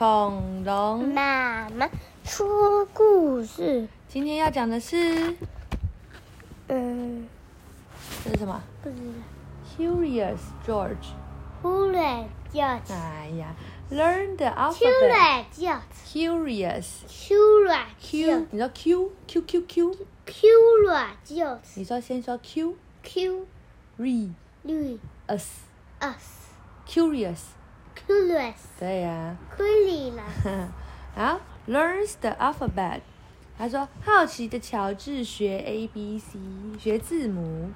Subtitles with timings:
[0.00, 1.12] 恐龙。
[1.12, 1.86] 妈妈
[2.24, 3.86] 说故事。
[4.08, 5.36] 今天要讲的是，
[6.68, 7.28] 嗯，
[8.24, 9.12] 这是什么不知道。
[9.76, 11.12] ？Curious George。
[11.60, 13.54] 忽然叫哎呀
[13.90, 15.44] ，Learn the 突 alphabet.
[16.06, 16.86] Curious.
[17.06, 19.94] 突然 Q，你说 Q Q Q Q，
[20.24, 23.46] 突然叫你说先说 Q Q
[23.98, 24.30] R
[24.64, 25.60] Louis S
[26.00, 26.46] us
[26.88, 27.59] Curious。
[28.06, 30.22] Curious 对呀、可以了。
[31.14, 33.00] 好，learns the alphabet。
[33.58, 36.38] 他说，好奇的乔治学 A B C，
[36.78, 37.70] 学字母。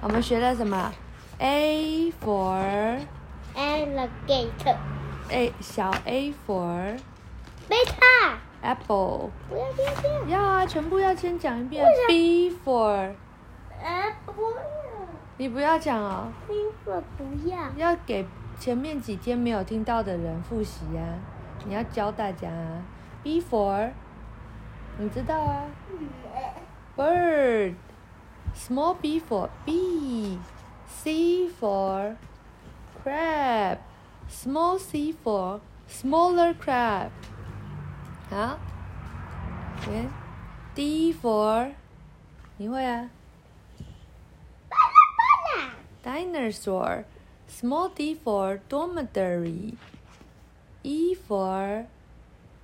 [0.00, 0.92] 我们学了什么
[1.38, 3.00] ？A for
[3.54, 4.76] alligator
[5.28, 6.98] A 小 A for
[7.68, 9.30] beta apple。
[9.48, 11.84] 不要不要不要要啊，全部要先讲一遍。
[12.08, 13.12] B for
[13.80, 14.56] apple
[15.36, 18.26] 你不要讲哦，，B for 不要要给
[18.60, 21.18] 前面几天没有听到的人复习啊。
[21.64, 22.82] 你要教大家啊。
[23.22, 23.90] B for
[24.98, 25.64] 你知道啊。
[26.94, 27.74] bird.
[28.54, 30.38] Small b for bee.
[30.86, 32.16] C for
[33.02, 33.78] crab.
[34.28, 37.08] Small c for smaller crab.
[38.28, 38.58] 好，
[39.84, 40.06] 对
[40.74, 41.72] ，D for
[42.58, 43.08] 你会啊
[46.04, 47.04] ？Dinosaur.
[47.49, 49.75] Small d for dormitory.
[50.83, 51.85] E for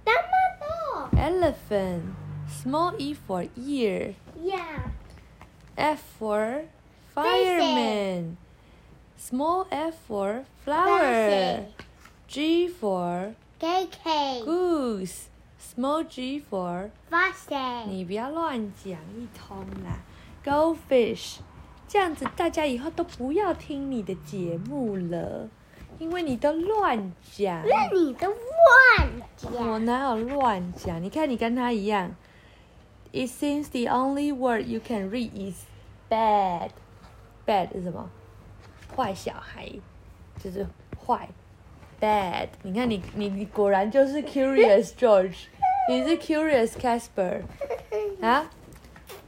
[0.04, 2.14] 大妈的 elephant.
[2.50, 4.14] Small e for ear.
[4.44, 4.92] 呀
[5.76, 6.66] F for
[7.16, 8.38] fireman.
[9.18, 11.66] Small f for flower.
[12.28, 15.30] G for K K goose.
[15.60, 20.00] Small g for 发现你不要乱讲一通啦。
[20.44, 21.38] Goldfish，
[21.89, 25.49] 这样子大家以后都不要听你的节目了，
[25.99, 27.63] 因为你都乱讲。
[27.67, 29.53] 那你都乱讲。
[29.53, 31.03] 我哪有乱讲？
[31.03, 32.15] 你看你跟他一样。
[33.13, 35.65] It seems the only word you can read is
[36.11, 36.71] bad.
[37.47, 38.11] Bad 是什么？
[38.95, 39.71] 坏小孩，
[40.43, 40.67] 就是
[41.07, 41.29] 坏。
[41.99, 45.47] Bad，你看你你你果然就是 Curious George，
[45.89, 47.43] 你是 Curious Casper
[48.21, 48.51] 啊。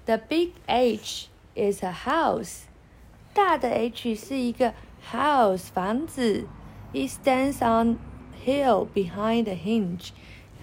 [0.05, 2.61] The big H is a house，
[3.35, 4.73] 大的 H 是一个
[5.11, 6.47] house 房子。
[6.93, 7.99] It stands on
[8.45, 10.11] hill behind the hinge。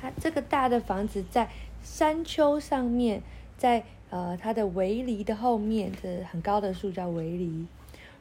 [0.01, 1.49] 它这个大的房子在
[1.83, 3.21] 山丘上面，
[3.57, 7.67] 在呃它的围篱的后面，这很高的树叫围篱。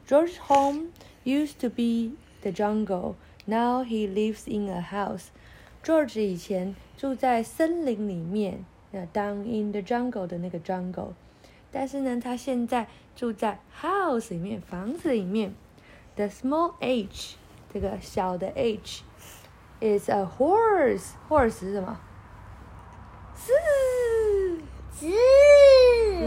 [0.07, 0.89] George's home
[1.25, 3.15] used to be the jungle.
[3.47, 5.29] Now he lives in a house.
[5.83, 11.13] George 以前住在森林里面，呃，down in the jungle 的那个 jungle。
[11.75, 12.87] 但是呢，他现在
[13.17, 15.53] 住在 house 里面，房子里面。
[16.15, 17.35] The small h，
[17.73, 19.03] 这个小的 h
[19.81, 21.15] is a horse.
[21.29, 21.99] Horse 是什么？
[23.37, 23.53] 是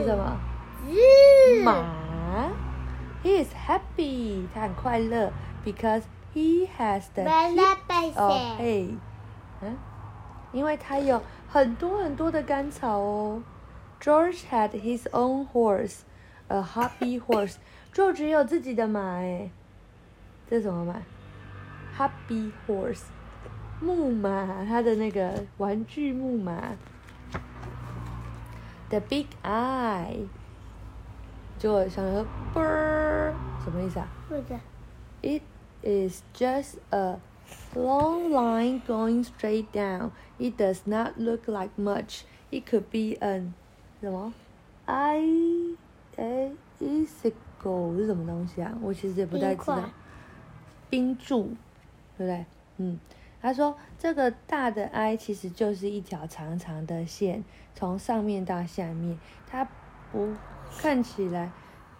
[0.04, 0.38] 什么？
[0.86, 2.52] 字马。
[3.24, 5.32] He is happy，他很快乐
[5.64, 6.04] ，because
[6.34, 8.22] he has the 巴拉巴 of 塞
[8.60, 8.98] hay。
[9.62, 9.78] 嗯，
[10.52, 13.42] 因为他有很多很多的干草哦。
[14.01, 16.05] George had his own horse,
[16.49, 17.57] a hobby horse.
[17.95, 19.51] George 也有自己的马哎，
[20.49, 21.03] 这是什么马？
[21.97, 23.05] Hobby horse，
[23.81, 26.77] 木马，他的那个玩具木马。
[28.89, 30.27] The big eye，
[31.59, 34.09] 就我想说，啵儿，什么意思啊？
[34.29, 34.59] 不知道
[35.23, 35.43] It
[35.83, 37.21] is just a
[37.75, 40.11] long line going straight down.
[40.39, 42.23] It does not look like much.
[42.51, 43.55] It could be an
[44.00, 44.34] 什么
[44.86, 45.22] i
[46.16, 48.78] a icicle 是什么东西啊？
[48.82, 49.84] 我其实也不太知道
[50.90, 51.50] 冰柱，
[52.18, 52.46] 对不对？
[52.78, 53.00] 嗯，
[53.42, 57.44] 他说这个大的 I 其实就是一条长长的线，
[57.76, 59.18] 从上面到下面，
[59.50, 59.68] 它
[60.12, 60.34] 不
[60.78, 61.52] 看起来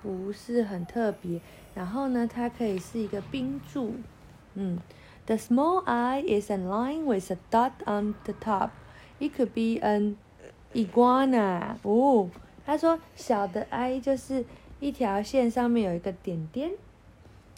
[0.02, 1.42] 不是很特别。
[1.74, 3.96] 然后呢，它可以是一个冰柱。
[4.54, 4.80] 嗯
[5.26, 8.70] ，The small eye is a line with a dot on the top.
[9.20, 10.16] It could be an
[10.74, 11.76] iguana.
[11.84, 12.30] 哦，
[12.66, 14.46] 他说小的 I 就是
[14.80, 16.72] 一条线上面有一个点点。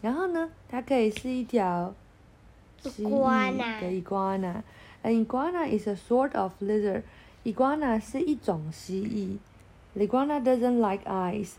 [0.01, 1.94] 然后呢，它可以是一条
[2.81, 4.61] 蜥蜴的 iguana。
[5.03, 7.03] An iguana is a sort of lizard.
[7.44, 9.38] Iguana 是一种蜥蜴。
[10.00, 11.53] Iguana doesn't like ice.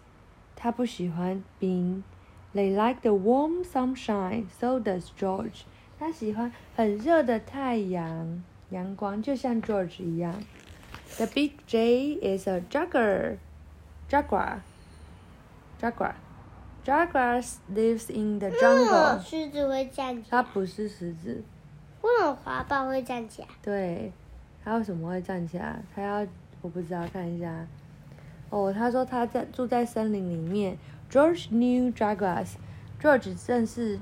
[0.56, 2.02] 它不喜欢冰。
[2.54, 4.44] They like the warm sunshine.
[4.58, 5.62] So does George.
[5.98, 10.42] 他喜欢很热的太阳，阳光，就像 George 一样。
[11.16, 13.36] The big J is a jaguar.
[14.08, 14.62] Jaguar.
[15.80, 16.14] Jaguar.
[16.84, 17.42] Jaguar
[17.74, 19.20] lives in the 哦 jungle.
[19.22, 20.42] 狮子会站起它。
[20.42, 21.42] 不是狮子，
[22.02, 23.48] 为什么滑板会站起来？
[23.62, 24.12] 对，
[24.64, 25.82] 它为什么会站起来？
[25.94, 26.26] 它要
[26.62, 27.66] 我不知道，看一下。
[28.48, 30.78] 哦，他说他在住在森林里面。
[31.10, 32.54] George knew jaguars.
[33.00, 33.98] George 正是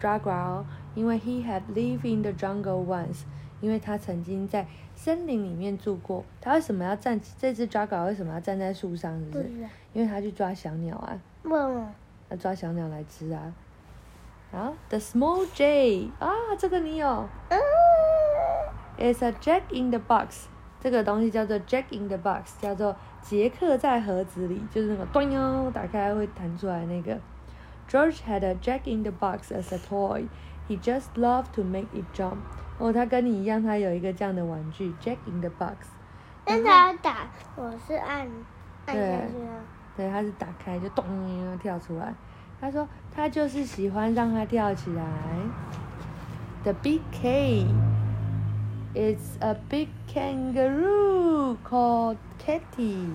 [0.00, 0.64] jaguar，
[0.94, 3.22] 因为 he had lived in the jungle once，
[3.60, 4.66] 因为他曾经在
[5.02, 6.22] 森林里面住过。
[6.42, 7.18] 他为什么要站？
[7.38, 9.18] 这只 jaguar 为什么要站在树上？
[9.18, 9.44] 是不是？
[9.44, 11.94] 不是，因为他去抓小鸟啊，为什么？
[12.28, 13.50] 要抓小鸟来吃啊。
[14.52, 17.26] 好，the small jay 啊，这个你有。
[17.48, 17.58] 嗯
[18.98, 20.48] It's a Jack in the box，
[20.80, 27.18] 这个东西叫做 Jack in the box，叫做杰克在盒子里，就是那个咚哟打开会弹出来那个。
[27.88, 30.26] George had a Jack in the box as a toy.
[30.70, 32.36] He just loved to make it jump.
[32.78, 35.88] 哦，他跟你一样，他有一个这样的玩具 Jack in the box。
[36.44, 37.26] 但他打，
[37.56, 38.28] 我是按
[38.86, 39.58] 按下去啊。
[39.96, 41.04] 对，他是打开就咚
[41.58, 42.14] 跳出来。
[42.60, 45.02] 他说他就是喜欢让它跳起来。
[46.62, 47.66] The big K.
[48.94, 53.08] It's a big kangaroo called Kitty.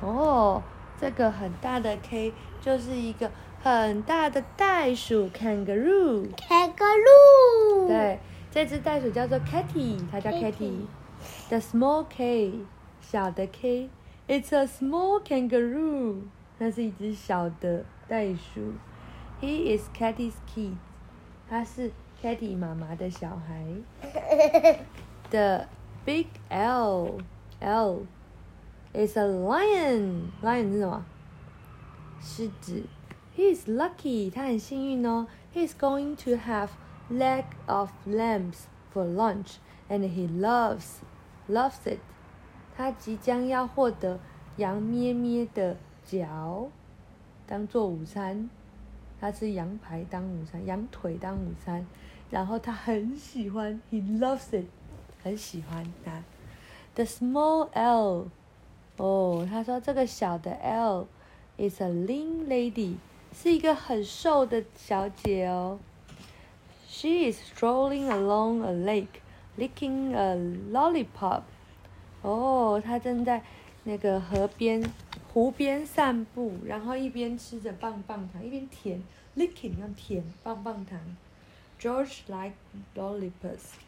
[0.00, 0.62] 哦，
[0.98, 3.30] 这个很大的 K 就是一个
[3.63, 6.29] 很大的袋鼠 kangaroo。
[6.37, 7.87] 开个路。。
[7.87, 8.19] 对，
[8.51, 12.53] 这只袋鼠叫做 Kitty，它叫 Kitty Kitty。The small K，
[13.01, 16.21] 小的 K，It's a small kangaroo，
[16.59, 18.73] 它是一只小的袋鼠。
[19.41, 20.75] He is Kitty's kid，
[21.49, 21.91] 他是
[22.21, 23.65] Kitty 妈妈的小孩。
[25.29, 25.65] The
[26.05, 27.17] big L
[27.59, 28.05] L
[28.93, 30.29] is a lion.
[30.41, 31.05] Lion 是什么？
[32.21, 32.83] 狮子。
[33.40, 34.30] He is lucky.
[34.30, 35.26] 他很幸运哦。
[35.54, 36.68] He is going to have
[37.10, 39.54] leg of lambs for lunch,
[39.88, 40.98] and he loves
[41.48, 42.00] loves it.
[42.76, 44.20] 他即将要获得
[44.58, 46.68] 羊咩咩的脚，
[47.46, 48.50] 当做午餐。
[49.18, 51.86] 他吃羊排当午餐，羊腿当午餐，
[52.28, 54.66] 然后他很喜欢，he loves it，
[55.22, 56.22] 很喜欢它。
[56.94, 58.26] The small L，
[58.98, 61.06] 哦，他说这个小的 L
[61.56, 62.96] is a lean lady，
[63.32, 65.78] 是一个很瘦的小姐哦。
[66.88, 69.20] She is strolling along a lake,
[69.56, 70.36] licking a
[70.72, 71.42] lollipop。
[72.22, 73.42] 哦，她正在
[73.84, 74.82] 那个河边、
[75.32, 79.02] 湖边散步，然后一边吃着棒棒糖，一边舔
[79.36, 80.98] ，licking 用舔棒棒糖。
[81.80, 82.56] George like
[82.94, 83.78] lollipops。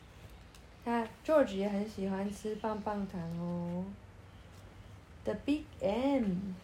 [0.85, 3.85] 他 George 也很喜欢吃棒棒糖哦。
[5.25, 6.55] The big M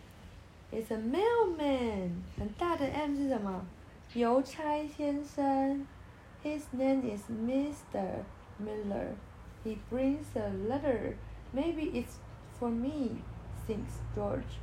[0.70, 2.10] It's a mailman。
[2.38, 3.64] 很大的 M 是什么？
[4.14, 5.86] 邮差先生。
[6.44, 8.22] His name is Mr.
[8.62, 9.14] Miller.
[9.64, 11.14] He brings a letter.
[11.52, 12.18] Maybe it's
[12.58, 13.22] for me,
[13.66, 14.58] thinks George.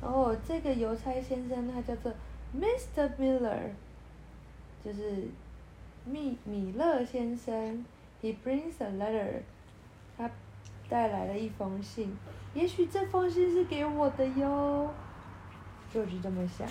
[0.00, 2.12] 哦，这个邮差先生他叫做
[2.54, 3.10] Mr.
[3.18, 3.70] Miller，
[4.84, 5.28] 就是
[6.04, 7.84] 米米勒先生。
[8.22, 9.42] He brings a letter.
[10.16, 10.30] 他
[10.88, 12.16] 带来了一封信，
[12.54, 14.90] 也许这封信是给我的哟。
[15.97, 16.67] 就是这么想。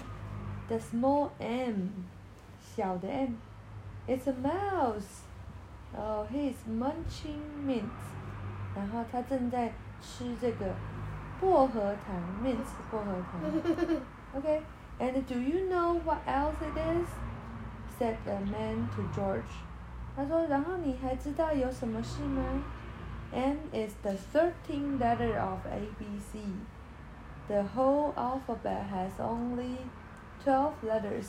[0.68, 1.88] The small M，
[2.60, 5.22] 小的 M。It's a mouse.
[5.96, 7.84] Oh, he's munching mint.
[8.74, 10.74] 然后他正在吃这个
[11.40, 12.56] 薄荷糖，mint
[12.90, 13.40] 薄荷糖。
[14.34, 14.62] Okay.
[14.98, 17.08] And do you know what else it is?
[17.98, 19.42] Said the man to George.
[20.16, 22.42] 他说，然后你还知道有什么事吗？
[23.32, 26.40] M is the thirteenth letter of A B C.
[27.48, 29.76] The whole alphabet has only
[30.44, 31.26] twelve letters.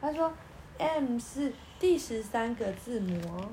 [0.00, 0.32] 他说，
[0.78, 3.48] M 是第十三个字母哦。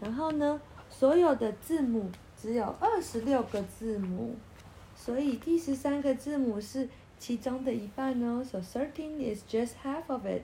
[0.00, 0.60] 然后呢，
[0.90, 2.10] 所有的字母
[2.40, 4.36] 只有二十六个字母，
[4.94, 6.88] 所以第十三个字母是
[7.18, 8.44] 其中的一半哦。
[8.44, 10.42] So thirteen is just half of it.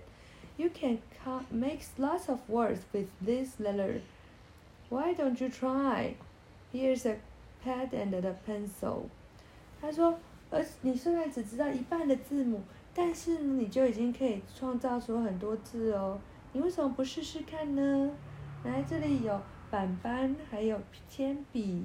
[0.56, 4.00] You can ca- make lots of words with this letter.
[4.88, 6.14] Why don't you try?
[6.72, 7.18] Here's a
[7.64, 9.10] pad and a pencil.
[9.83, 10.17] 他说，
[10.49, 12.61] 而你虽然只知道一半的字母，
[12.95, 16.17] 但是，你就已经可以创造出很多字哦。
[16.53, 18.09] 你为什么不试试看呢？
[18.63, 21.83] 来，这里有板板，还有铅笔。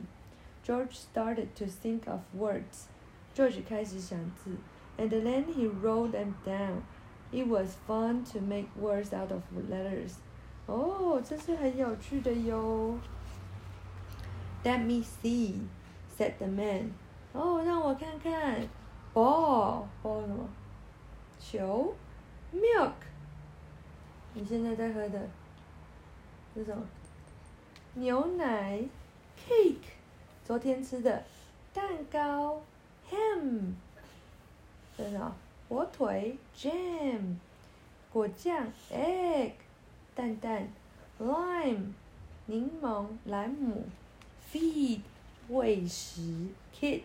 [0.65, 2.85] George started to think of words.
[3.35, 4.57] George 开始想字
[4.97, 6.83] ，and then he wrote them down.
[7.33, 10.13] It was fun to make words out of letters.
[10.67, 12.97] 哦，这是很有趣的哟。
[14.63, 15.63] Let me see,
[16.17, 16.91] said the man.
[17.33, 18.61] 哦，让我看看。
[19.15, 20.49] ball ball 什么？
[21.41, 21.95] 球
[22.53, 22.93] ，milk。
[24.35, 25.29] 你现在在喝的
[26.55, 26.83] 是什么？
[27.95, 28.81] 牛奶
[29.37, 29.77] ，cake。
[30.45, 31.25] 昨天吃的
[31.75, 32.61] 蛋糕
[33.11, 33.73] ，ham。
[34.97, 35.35] 这是什么？
[35.69, 37.37] 火腿，jam。
[38.13, 39.53] 果酱，egg。
[40.15, 40.69] 蛋蛋
[41.21, 41.93] lime
[42.47, 43.85] 柠檬莱姆
[44.53, 45.01] ，feed
[45.49, 47.03] 喂食，kid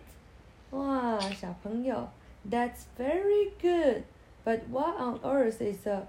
[0.72, 2.08] 哇小朋友，
[2.48, 4.04] That's very good.
[4.44, 6.06] But what on earth is a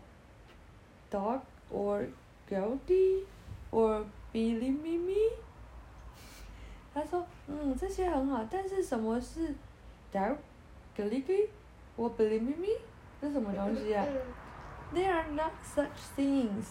[1.11, 2.07] dog or
[2.49, 3.25] Goldie
[3.71, 5.33] or Billy Mimi？
[6.93, 9.53] 他说，嗯，这些很好，但是什么是
[10.13, 11.47] dog、Goldie
[11.97, 12.77] 或 Billy Mimi？
[13.21, 14.05] 这什么东西啊？
[14.93, 16.65] There are not such things.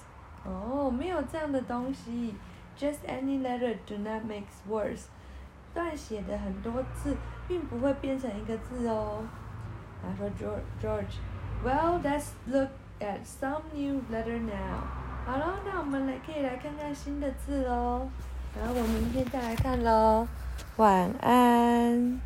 [0.44, 2.34] 哦，没有这样的东西。
[2.78, 5.08] Just any letter do not make words.
[5.73, 7.15] 断写的很多字，
[7.47, 9.23] 并不会变成一个字哦。
[10.01, 14.83] 他说 George，George，Well，let's look at some new letter now.
[15.25, 18.07] 好了，那我们来可以来看看新的字哦。
[18.59, 20.27] 然后我明天再来看喽。
[20.77, 22.19] 晚安。